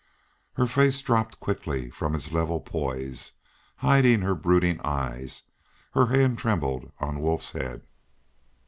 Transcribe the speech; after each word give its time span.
Her 0.53 0.65
face 0.65 0.99
dropped 0.99 1.39
quickly 1.39 1.91
from 1.91 2.15
its 2.15 2.31
level 2.31 2.59
poise, 2.59 3.33
hiding 3.85 4.21
the 4.21 4.33
brooding 4.33 4.81
eyes; 4.83 5.43
her 5.91 6.07
hand 6.07 6.39
trembled 6.39 6.91
on 6.97 7.21
Wolf's 7.21 7.51
head. 7.51 7.83